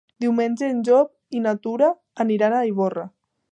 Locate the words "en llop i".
0.75-1.43